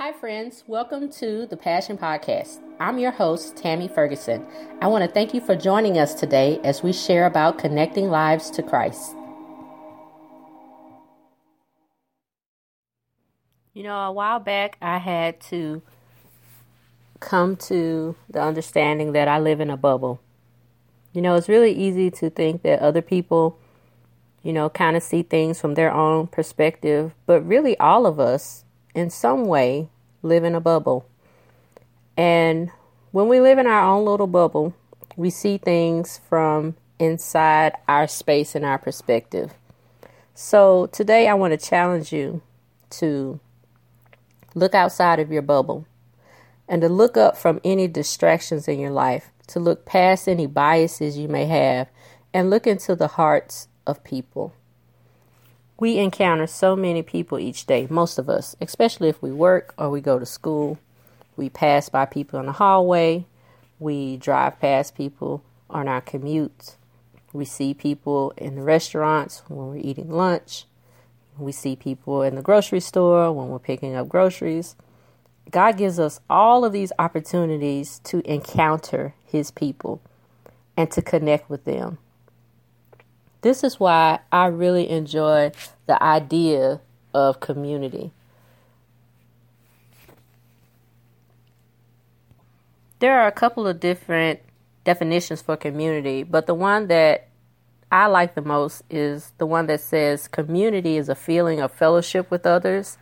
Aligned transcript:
Hi, 0.00 0.12
friends. 0.12 0.62
Welcome 0.68 1.10
to 1.14 1.44
the 1.46 1.56
Passion 1.56 1.98
Podcast. 1.98 2.60
I'm 2.78 3.00
your 3.00 3.10
host, 3.10 3.56
Tammy 3.56 3.88
Ferguson. 3.88 4.46
I 4.80 4.86
want 4.86 5.04
to 5.04 5.10
thank 5.10 5.34
you 5.34 5.40
for 5.40 5.56
joining 5.56 5.98
us 5.98 6.14
today 6.14 6.60
as 6.62 6.84
we 6.84 6.92
share 6.92 7.26
about 7.26 7.58
connecting 7.58 8.08
lives 8.08 8.48
to 8.50 8.62
Christ. 8.62 9.16
You 13.74 13.82
know, 13.82 13.96
a 13.96 14.12
while 14.12 14.38
back, 14.38 14.78
I 14.80 14.98
had 14.98 15.40
to 15.50 15.82
come 17.18 17.56
to 17.56 18.14
the 18.30 18.40
understanding 18.40 19.10
that 19.14 19.26
I 19.26 19.40
live 19.40 19.58
in 19.58 19.68
a 19.68 19.76
bubble. 19.76 20.20
You 21.12 21.22
know, 21.22 21.34
it's 21.34 21.48
really 21.48 21.72
easy 21.72 22.08
to 22.12 22.30
think 22.30 22.62
that 22.62 22.78
other 22.78 23.02
people, 23.02 23.58
you 24.44 24.52
know, 24.52 24.70
kind 24.70 24.96
of 24.96 25.02
see 25.02 25.24
things 25.24 25.60
from 25.60 25.74
their 25.74 25.92
own 25.92 26.28
perspective, 26.28 27.16
but 27.26 27.40
really 27.40 27.76
all 27.80 28.06
of 28.06 28.20
us 28.20 28.64
in 28.98 29.10
some 29.10 29.46
way 29.46 29.88
live 30.22 30.42
in 30.42 30.56
a 30.56 30.60
bubble. 30.60 31.06
And 32.16 32.70
when 33.12 33.28
we 33.28 33.40
live 33.40 33.58
in 33.58 33.66
our 33.66 33.88
own 33.88 34.04
little 34.04 34.26
bubble, 34.26 34.74
we 35.16 35.30
see 35.30 35.56
things 35.56 36.20
from 36.28 36.76
inside 36.98 37.74
our 37.86 38.08
space 38.08 38.56
and 38.56 38.64
our 38.64 38.78
perspective. 38.78 39.54
So 40.34 40.86
today 40.86 41.28
I 41.28 41.34
want 41.34 41.52
to 41.52 41.66
challenge 41.68 42.12
you 42.12 42.42
to 42.90 43.38
look 44.54 44.74
outside 44.74 45.20
of 45.20 45.30
your 45.30 45.42
bubble 45.42 45.86
and 46.68 46.82
to 46.82 46.88
look 46.88 47.16
up 47.16 47.36
from 47.36 47.60
any 47.62 47.86
distractions 47.86 48.66
in 48.66 48.80
your 48.80 48.90
life, 48.90 49.30
to 49.46 49.60
look 49.60 49.86
past 49.86 50.28
any 50.28 50.46
biases 50.46 51.16
you 51.16 51.28
may 51.28 51.46
have, 51.46 51.88
and 52.34 52.50
look 52.50 52.66
into 52.66 52.96
the 52.96 53.08
hearts 53.08 53.68
of 53.86 54.02
people. 54.02 54.52
We 55.80 55.98
encounter 55.98 56.48
so 56.48 56.74
many 56.74 57.02
people 57.02 57.38
each 57.38 57.66
day, 57.66 57.86
most 57.88 58.18
of 58.18 58.28
us, 58.28 58.56
especially 58.60 59.08
if 59.08 59.22
we 59.22 59.30
work 59.30 59.74
or 59.78 59.90
we 59.90 60.00
go 60.00 60.18
to 60.18 60.26
school. 60.26 60.78
We 61.36 61.48
pass 61.48 61.88
by 61.88 62.04
people 62.04 62.40
in 62.40 62.46
the 62.46 62.52
hallway. 62.52 63.26
We 63.78 64.16
drive 64.16 64.58
past 64.60 64.96
people 64.96 65.44
on 65.70 65.86
our 65.86 66.00
commutes. 66.00 66.74
We 67.32 67.44
see 67.44 67.74
people 67.74 68.32
in 68.36 68.56
the 68.56 68.62
restaurants 68.62 69.42
when 69.46 69.68
we're 69.68 69.76
eating 69.76 70.10
lunch. 70.10 70.64
We 71.38 71.52
see 71.52 71.76
people 71.76 72.22
in 72.22 72.34
the 72.34 72.42
grocery 72.42 72.80
store 72.80 73.30
when 73.30 73.48
we're 73.48 73.60
picking 73.60 73.94
up 73.94 74.08
groceries. 74.08 74.74
God 75.48 75.76
gives 75.78 76.00
us 76.00 76.20
all 76.28 76.64
of 76.64 76.72
these 76.72 76.92
opportunities 76.98 78.00
to 78.00 78.20
encounter 78.28 79.14
His 79.24 79.52
people 79.52 80.00
and 80.76 80.90
to 80.90 81.02
connect 81.02 81.48
with 81.48 81.64
them. 81.64 81.98
This 83.40 83.62
is 83.62 83.78
why 83.78 84.20
I 84.32 84.46
really 84.46 84.88
enjoy 84.88 85.52
the 85.86 86.02
idea 86.02 86.80
of 87.14 87.40
community. 87.40 88.12
There 92.98 93.20
are 93.20 93.28
a 93.28 93.32
couple 93.32 93.66
of 93.66 93.78
different 93.78 94.40
definitions 94.82 95.40
for 95.40 95.56
community, 95.56 96.24
but 96.24 96.46
the 96.46 96.54
one 96.54 96.88
that 96.88 97.28
I 97.92 98.06
like 98.06 98.34
the 98.34 98.42
most 98.42 98.82
is 98.90 99.32
the 99.38 99.46
one 99.46 99.66
that 99.66 99.80
says 99.80 100.26
community 100.28 100.96
is 100.96 101.08
a 101.08 101.14
feeling 101.14 101.60
of 101.60 101.72
fellowship 101.72 102.30
with 102.30 102.44
others 102.44 102.98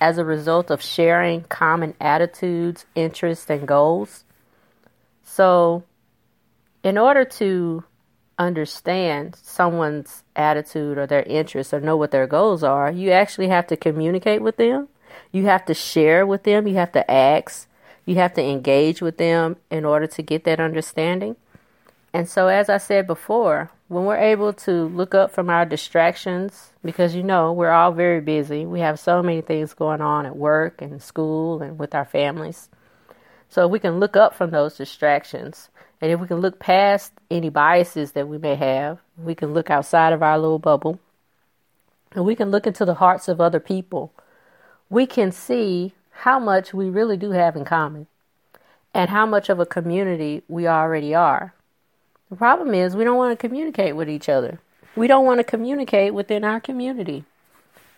as 0.00 0.18
a 0.18 0.24
result 0.24 0.70
of 0.70 0.82
sharing 0.82 1.42
common 1.44 1.94
attitudes, 2.00 2.84
interests, 2.94 3.48
and 3.50 3.66
goals. 3.66 4.24
So, 5.24 5.82
in 6.84 6.98
order 6.98 7.24
to 7.24 7.84
understand 8.38 9.36
someone's 9.42 10.22
attitude 10.36 10.96
or 10.96 11.06
their 11.06 11.24
interests 11.24 11.74
or 11.74 11.80
know 11.80 11.96
what 11.96 12.10
their 12.10 12.26
goals 12.26 12.62
are, 12.62 12.90
you 12.90 13.10
actually 13.10 13.48
have 13.48 13.66
to 13.66 13.76
communicate 13.76 14.42
with 14.42 14.56
them. 14.56 14.88
You 15.32 15.44
have 15.46 15.64
to 15.66 15.74
share 15.74 16.26
with 16.26 16.44
them. 16.44 16.66
You 16.66 16.74
have 16.76 16.92
to 16.92 17.10
ask. 17.10 17.68
You 18.06 18.14
have 18.16 18.32
to 18.34 18.42
engage 18.42 19.02
with 19.02 19.18
them 19.18 19.56
in 19.70 19.84
order 19.84 20.06
to 20.06 20.22
get 20.22 20.44
that 20.44 20.60
understanding. 20.60 21.36
And 22.12 22.28
so, 22.28 22.48
as 22.48 22.70
I 22.70 22.78
said 22.78 23.06
before, 23.06 23.70
when 23.88 24.04
we're 24.04 24.16
able 24.16 24.54
to 24.54 24.84
look 24.86 25.14
up 25.14 25.30
from 25.30 25.50
our 25.50 25.66
distractions, 25.66 26.70
because 26.82 27.14
you 27.14 27.22
know, 27.22 27.52
we're 27.52 27.70
all 27.70 27.92
very 27.92 28.20
busy, 28.20 28.64
we 28.64 28.80
have 28.80 28.98
so 28.98 29.22
many 29.22 29.42
things 29.42 29.74
going 29.74 30.00
on 30.00 30.24
at 30.24 30.36
work 30.36 30.80
and 30.80 31.02
school 31.02 31.60
and 31.60 31.78
with 31.78 31.94
our 31.94 32.06
families. 32.06 32.70
So, 33.50 33.68
we 33.68 33.78
can 33.78 34.00
look 34.00 34.16
up 34.16 34.34
from 34.34 34.50
those 34.50 34.76
distractions 34.76 35.68
and 36.00 36.12
if 36.12 36.20
we 36.20 36.26
can 36.26 36.40
look 36.40 36.58
past 36.58 37.12
any 37.30 37.48
biases 37.48 38.12
that 38.12 38.28
we 38.28 38.38
may 38.38 38.54
have, 38.54 38.98
we 39.16 39.34
can 39.34 39.52
look 39.52 39.70
outside 39.70 40.12
of 40.12 40.22
our 40.22 40.38
little 40.38 40.58
bubble 40.58 40.98
and 42.12 42.24
we 42.24 42.34
can 42.34 42.50
look 42.50 42.66
into 42.66 42.84
the 42.84 42.94
hearts 42.94 43.28
of 43.28 43.40
other 43.40 43.60
people, 43.60 44.12
we 44.88 45.06
can 45.06 45.32
see 45.32 45.92
how 46.10 46.38
much 46.38 46.72
we 46.72 46.88
really 46.88 47.16
do 47.16 47.32
have 47.32 47.56
in 47.56 47.64
common 47.64 48.06
and 48.94 49.10
how 49.10 49.26
much 49.26 49.48
of 49.48 49.60
a 49.60 49.66
community 49.66 50.42
we 50.48 50.66
already 50.66 51.14
are. 51.14 51.54
The 52.30 52.36
problem 52.36 52.74
is 52.74 52.96
we 52.96 53.04
don't 53.04 53.16
want 53.16 53.38
to 53.38 53.48
communicate 53.48 53.96
with 53.96 54.08
each 54.08 54.28
other. 54.28 54.60
We 54.96 55.06
don't 55.06 55.24
want 55.24 55.38
to 55.38 55.44
communicate 55.44 56.14
within 56.14 56.44
our 56.44 56.60
community. 56.60 57.24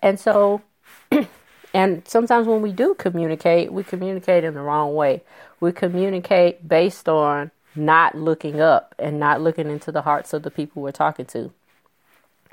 And 0.02 0.18
so 0.18 0.62
and 1.74 2.06
sometimes 2.06 2.46
when 2.46 2.62
we 2.62 2.72
do 2.72 2.94
communicate, 2.94 3.72
we 3.72 3.84
communicate 3.84 4.44
in 4.44 4.54
the 4.54 4.60
wrong 4.60 4.94
way. 4.94 5.22
We 5.60 5.72
communicate 5.72 6.66
based 6.66 7.08
on 7.08 7.50
not 7.74 8.16
looking 8.16 8.60
up 8.60 8.94
and 8.98 9.18
not 9.18 9.40
looking 9.40 9.68
into 9.68 9.92
the 9.92 10.02
hearts 10.02 10.32
of 10.32 10.42
the 10.42 10.50
people 10.50 10.82
we're 10.82 10.92
talking 10.92 11.26
to. 11.26 11.52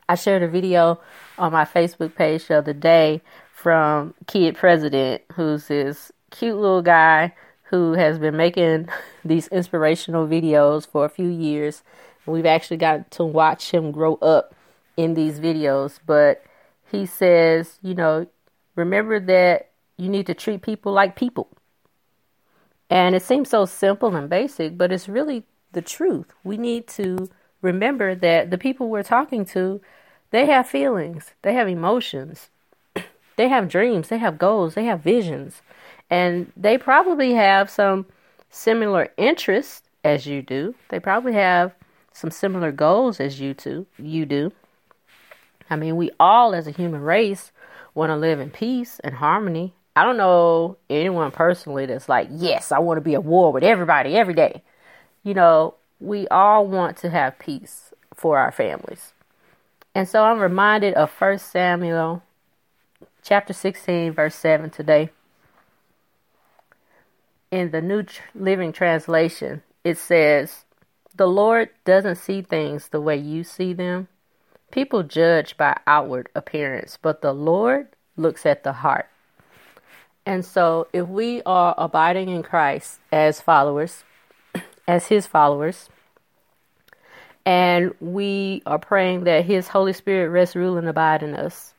I 0.10 0.16
shared 0.16 0.44
a 0.44 0.48
video 0.48 1.00
on 1.38 1.52
my 1.52 1.66
Facebook 1.66 2.16
page 2.16 2.48
the 2.48 2.58
other 2.58 2.74
day 2.74 3.22
from 3.54 4.14
Kid 4.28 4.56
President, 4.56 5.22
who's 5.34 5.68
this 5.68 6.12
cute 6.32 6.56
little 6.56 6.82
guy 6.82 7.34
who 7.64 7.94
has 7.94 8.18
been 8.18 8.38
making 8.38 8.88
these 9.26 9.48
inspirational 9.50 10.28
videos 10.28 10.88
for 10.88 11.06
a 11.06 11.10
few 11.10 11.28
years. 11.28 11.84
We've 12.26 12.46
actually 12.46 12.78
got 12.78 13.12
to 13.12 13.24
watch 13.24 13.72
him 13.72 13.92
grow 13.92 14.16
up 14.16 14.54
in 14.96 15.14
these 15.14 15.40
videos, 15.40 16.00
but 16.06 16.44
he 16.92 17.06
says, 17.06 17.80
you 17.82 17.94
know, 17.94 18.28
remember 18.76 19.20
that 19.20 19.70
you 19.98 20.10
need 20.10 20.28
to 20.28 20.34
treat 20.34 20.62
people 20.62 20.92
like 20.92 21.16
people. 21.16 21.50
And 22.90 23.16
it 23.16 23.24
seems 23.24 23.50
so 23.50 23.66
simple 23.66 24.16
and 24.16 24.30
basic, 24.30 24.78
but 24.78 24.92
it's 24.92 25.10
really 25.10 25.44
the 25.74 25.82
truth. 25.82 26.28
We 26.44 26.58
need 26.58 26.88
to 26.90 27.30
remember 27.62 28.16
that 28.16 28.50
the 28.50 28.58
people 28.58 28.90
we're 28.90 29.04
talking 29.04 29.46
to, 29.46 29.82
they 30.32 30.46
have 30.46 30.68
feelings, 30.68 31.32
they 31.42 31.54
have 31.54 31.68
emotions, 31.68 32.50
they 33.36 33.50
have 33.50 33.68
dreams, 33.70 34.08
they 34.08 34.18
have 34.18 34.38
goals, 34.38 34.76
they 34.76 34.86
have 34.86 35.02
visions, 35.02 35.62
and 36.10 36.52
they 36.56 36.78
probably 36.78 37.34
have 37.34 37.70
some 37.70 38.06
similar 38.50 39.10
interests 39.18 39.84
as 40.04 40.26
you 40.26 40.42
do. 40.42 40.74
They 40.90 41.00
probably 41.00 41.34
have 41.34 41.76
some 42.14 42.32
similar 42.32 42.72
goals 42.72 43.20
as 43.20 43.40
you 43.40 43.54
do. 43.54 43.86
You 43.98 44.26
do. 44.26 44.52
I 45.70 45.76
mean, 45.76 45.98
we 45.98 46.12
all 46.20 46.56
as 46.56 46.66
a 46.66 46.72
human 46.72 47.02
race 47.02 47.52
want 47.94 48.10
to 48.10 48.16
live 48.16 48.40
in 48.40 48.50
peace 48.50 49.00
and 49.04 49.16
harmony 49.16 49.74
I 49.98 50.04
don't 50.04 50.18
know 50.18 50.78
anyone 50.92 51.32
personally 51.32 51.88
that's 51.88 52.08
like, 52.08 52.28
yes, 52.32 52.72
I 52.72 52.78
want 52.78 52.98
to 52.98 53.02
be 53.02 53.16
at 53.16 53.24
war 53.24 53.52
with 53.52 53.64
everybody 53.64 54.16
every 54.16 54.36
day. 54.36 54.62
You 55.24 55.34
know, 55.34 55.74
we 56.00 56.28
all 56.28 56.68
want 56.68 56.98
to 56.98 57.10
have 57.10 57.40
peace 57.40 57.96
for 58.14 58.38
our 58.38 58.52
families. 58.52 59.14
And 59.96 60.08
so 60.08 60.24
I'm 60.24 60.38
reminded 60.38 60.94
of 60.94 61.10
1 61.10 61.40
Samuel 61.40 62.22
chapter 63.24 63.54
16, 63.54 64.12
verse 64.12 64.36
7 64.36 64.70
today. 64.70 65.10
In 67.50 67.72
the 67.72 67.82
New 67.82 68.06
Living 68.36 68.72
Translation, 68.72 69.64
it 69.84 69.98
says, 69.98 70.66
The 71.16 71.26
Lord 71.28 71.70
doesn't 71.86 72.18
see 72.18 72.44
things 72.44 72.90
the 72.90 73.02
way 73.02 73.18
you 73.18 73.44
see 73.44 73.74
them. 73.74 74.10
People 74.70 75.02
judge 75.02 75.58
by 75.58 75.80
outward 75.88 76.30
appearance, 76.36 77.00
but 77.02 77.24
the 77.24 77.34
Lord 77.34 77.88
looks 78.16 78.46
at 78.46 78.64
the 78.64 78.74
heart. 78.74 79.08
And 80.28 80.44
so, 80.44 80.90
if 80.92 81.08
we 81.08 81.42
are 81.44 81.74
abiding 81.78 82.28
in 82.28 82.44
Christ 82.44 83.00
as 83.14 83.40
followers, 83.40 84.04
as 84.88 85.08
His 85.08 85.26
followers, 85.26 85.88
and 87.46 87.96
we 88.02 88.62
are 88.66 88.78
praying 88.78 89.24
that 89.24 89.46
His 89.46 89.70
Holy 89.70 89.94
Spirit 89.94 90.28
rest, 90.28 90.54
rule, 90.54 90.76
and 90.76 90.86
abide 90.86 91.24
in 91.24 91.34
us, 91.34 91.74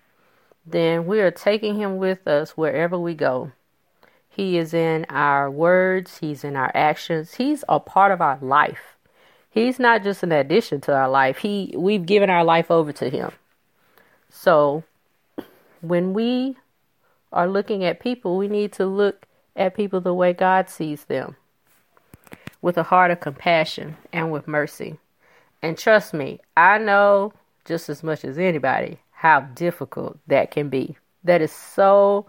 then 0.65 1.05
we 1.05 1.21
are 1.21 1.31
taking 1.31 1.79
Him 1.79 1.99
with 1.99 2.27
us 2.27 2.53
wherever 2.57 2.99
we 2.99 3.13
go. 3.13 3.53
He 4.31 4.57
is 4.57 4.73
in 4.73 5.05
our 5.11 5.51
words, 5.51 6.17
He's 6.17 6.43
in 6.43 6.57
our 6.57 6.73
actions, 6.75 7.35
He's 7.35 7.65
a 7.69 7.79
part 7.79 8.13
of 8.13 8.23
our 8.23 8.39
life. 8.41 8.97
He's 9.51 9.79
not 9.79 10.03
just 10.03 10.23
an 10.23 10.33
addition 10.33 10.81
to 10.83 10.95
our 10.95 11.11
life. 11.11 11.37
He 11.37 11.75
we've 11.77 12.07
given 12.07 12.31
our 12.31 12.45
life 12.45 12.71
over 12.71 12.95
to 12.95 13.11
him. 13.11 13.31
So 14.31 14.85
when 15.83 16.15
we 16.15 16.57
are 17.33 17.49
looking 17.49 17.85
at 17.85 18.01
people, 18.01 18.37
we 18.37 18.49
need 18.49 18.73
to 18.75 18.87
look 18.87 19.27
at 19.57 19.75
people 19.75 20.01
the 20.01 20.15
way 20.15 20.33
God 20.33 20.71
sees 20.71 21.05
them 21.05 21.37
with 22.63 22.77
a 22.77 22.83
heart 22.83 23.11
of 23.11 23.21
compassion 23.21 23.97
and 24.13 24.33
with 24.33 24.49
mercy. 24.49 24.99
And 25.63 25.77
trust 25.77 26.15
me, 26.15 26.41
I 26.57 26.79
know 26.79 27.33
just 27.65 27.89
as 27.89 28.03
much 28.03 28.25
as 28.25 28.39
anybody 28.39 28.99
how 29.13 29.41
difficult 29.41 30.19
that 30.27 30.51
can 30.51 30.69
be. 30.69 30.97
That 31.25 31.43
is 31.43 31.53
so 31.53 32.27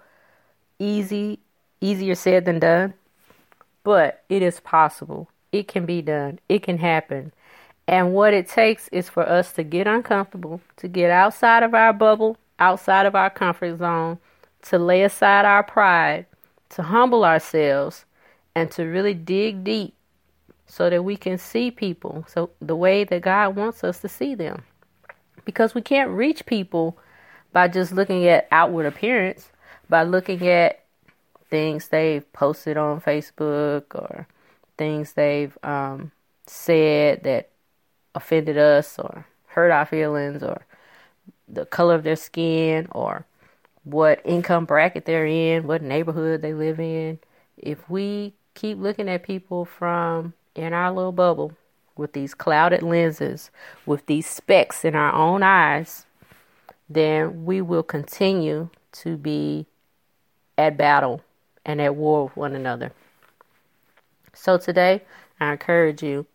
easy 0.80 1.40
easier 1.81 2.16
said 2.16 2.46
than 2.46 2.60
done, 2.60 2.94
but 3.84 4.24
it 4.28 4.42
is 4.42 4.60
possible. 4.60 5.30
It 5.51 5.68
can 5.68 5.86
be 5.86 6.01
done. 6.01 6.40
It 6.50 6.63
can 6.63 6.78
happen. 6.78 7.31
And 7.88 8.13
what 8.13 8.34
it 8.34 8.48
takes 8.48 8.88
is 8.90 9.10
for 9.10 9.28
us 9.28 9.54
to 9.54 9.63
get 9.63 9.88
uncomfortable, 9.88 10.62
to 10.78 10.88
get 10.88 11.10
outside 11.10 11.63
of 11.63 11.74
our 11.74 11.94
bubble, 11.94 12.38
outside 12.60 13.06
of 13.06 13.16
our 13.16 13.30
comfort 13.30 13.78
zone, 13.80 14.19
to 14.64 14.78
lay 14.78 15.04
aside 15.04 15.46
our 15.46 15.64
pride, 15.64 16.26
to 16.70 16.84
humble 16.84 17.26
ourselves, 17.26 18.06
and 18.56 18.70
to 18.72 18.84
really 18.84 19.14
dig 19.14 19.64
deep 19.64 19.94
so 20.68 20.90
that 20.90 21.04
we 21.04 21.18
can 21.18 21.38
see 21.38 21.72
people 21.72 22.26
so 22.28 22.52
the 22.62 22.76
way 22.76 23.04
that 23.04 23.22
God 23.22 23.56
wants 23.56 23.84
us 23.84 24.00
to 24.00 24.10
see 24.10 24.36
them. 24.36 24.64
Because 25.46 25.74
we 25.74 25.82
can't 25.82 26.12
reach 26.12 26.46
people 26.46 26.98
by 27.52 27.68
just 27.68 27.92
looking 27.92 28.28
at 28.28 28.48
outward 28.52 28.86
appearance, 28.86 29.50
by 29.90 30.04
looking 30.04 30.48
at 30.48 30.84
things 31.50 31.88
they've 31.88 32.32
posted 32.34 32.78
on 32.78 33.02
Facebook 33.02 33.84
or 33.96 34.28
things 34.78 35.14
they've 35.14 35.58
um, 35.64 36.12
said 36.46 37.24
that 37.24 37.50
offended 38.14 38.58
us 38.58 39.00
or 39.00 39.26
hurt 39.48 39.72
our 39.72 39.86
feelings 39.86 40.44
or 40.44 40.66
the 41.48 41.66
color 41.66 41.96
of 41.96 42.04
their 42.04 42.16
skin 42.16 42.88
or 42.92 43.26
what 43.91 44.21
income 44.24 44.65
bracket 44.65 45.06
they're 45.06 45.25
in, 45.25 45.65
what 45.65 45.81
neighborhood 45.81 46.41
they 46.41 46.53
live 46.53 46.80
in. 46.80 47.19
If 47.57 47.89
we 47.89 48.33
keep 48.53 48.77
looking 48.77 49.09
at 49.09 49.24
people 49.24 49.65
from 49.65 50.33
in 50.56 50.74
our 50.74 50.91
little 50.91 51.12
bubble 51.12 51.53
with 51.95 52.13
these 52.13 52.33
clouded 52.33 52.83
lenses, 52.83 53.51
with 53.86 54.06
these 54.06 54.27
specks 54.27 54.86
in 54.86 54.95
our 54.95 55.13
own 55.13 55.44
eyes, 55.44 56.06
then 56.89 57.45
we 57.45 57.62
will 57.62 57.83
continue 57.83 58.69
to 58.91 59.18
be 59.18 59.65
at 60.57 60.77
battle 60.77 61.21
and 61.65 61.81
at 61.81 61.95
war 61.95 62.25
with 62.25 62.38
one 62.38 62.56
another. 62.56 62.91
So 64.33 64.57
today, 64.57 65.03
I 65.39 65.51
encourage 65.51 66.01
you 66.01 66.25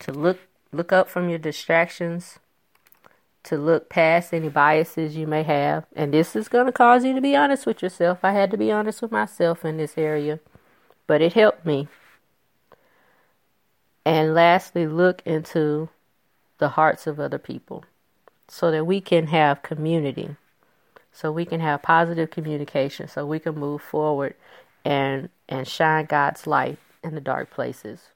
to 0.00 0.12
look 0.12 0.38
look 0.72 0.92
up 0.92 1.08
from 1.08 1.28
your 1.28 1.38
distractions, 1.38 2.38
to 3.44 3.56
look 3.56 3.88
past 3.88 4.32
any 4.32 4.48
biases 4.48 5.16
you 5.16 5.26
may 5.26 5.42
have, 5.42 5.86
and 5.94 6.12
this 6.12 6.34
is 6.34 6.48
going 6.48 6.66
to 6.66 6.72
cause 6.72 7.04
you 7.04 7.14
to 7.14 7.20
be 7.20 7.36
honest 7.36 7.66
with 7.66 7.82
yourself. 7.82 8.18
I 8.22 8.32
had 8.32 8.50
to 8.50 8.56
be 8.56 8.72
honest 8.72 9.02
with 9.02 9.12
myself 9.12 9.64
in 9.64 9.76
this 9.76 9.96
area, 9.96 10.40
but 11.06 11.20
it 11.20 11.34
helped 11.34 11.64
me. 11.64 11.88
And 14.04 14.34
lastly, 14.34 14.86
look 14.86 15.22
into 15.24 15.88
the 16.58 16.70
hearts 16.70 17.06
of 17.06 17.20
other 17.20 17.38
people 17.38 17.84
so 18.48 18.70
that 18.70 18.86
we 18.86 19.00
can 19.00 19.28
have 19.28 19.62
community, 19.62 20.36
so 21.12 21.30
we 21.30 21.44
can 21.44 21.60
have 21.60 21.82
positive 21.82 22.30
communication, 22.30 23.08
so 23.08 23.26
we 23.26 23.38
can 23.38 23.54
move 23.54 23.82
forward 23.82 24.34
and 24.84 25.28
and 25.48 25.68
shine 25.68 26.06
God's 26.06 26.46
light 26.46 26.78
in 27.02 27.14
the 27.14 27.20
dark 27.20 27.50
places. 27.50 28.08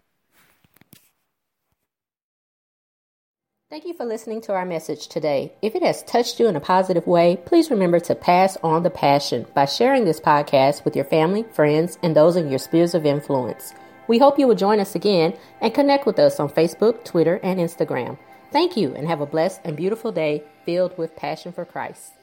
Thank 3.70 3.84
you 3.84 3.92
for 3.92 4.06
listening 4.06 4.40
to 4.42 4.54
our 4.54 4.64
message 4.64 5.08
today. 5.08 5.52
If 5.60 5.74
it 5.74 5.82
has 5.82 6.02
touched 6.04 6.40
you 6.40 6.48
in 6.48 6.56
a 6.56 6.60
positive 6.60 7.06
way, 7.06 7.36
please 7.44 7.70
remember 7.70 8.00
to 8.00 8.14
pass 8.14 8.56
on 8.62 8.82
the 8.82 8.88
passion 8.88 9.44
by 9.52 9.66
sharing 9.66 10.06
this 10.06 10.20
podcast 10.20 10.86
with 10.86 10.96
your 10.96 11.04
family, 11.04 11.44
friends, 11.52 11.98
and 12.02 12.16
those 12.16 12.36
in 12.36 12.48
your 12.48 12.58
spheres 12.58 12.94
of 12.94 13.04
influence. 13.04 13.74
We 14.06 14.16
hope 14.16 14.38
you 14.38 14.48
will 14.48 14.54
join 14.54 14.80
us 14.80 14.94
again 14.94 15.36
and 15.60 15.74
connect 15.74 16.06
with 16.06 16.18
us 16.18 16.40
on 16.40 16.48
Facebook, 16.48 17.04
Twitter, 17.04 17.40
and 17.42 17.60
Instagram. 17.60 18.16
Thank 18.52 18.74
you 18.74 18.94
and 18.94 19.06
have 19.06 19.20
a 19.20 19.26
blessed 19.26 19.60
and 19.64 19.76
beautiful 19.76 20.12
day 20.12 20.44
filled 20.64 20.96
with 20.96 21.14
passion 21.14 21.52
for 21.52 21.66
Christ. 21.66 22.14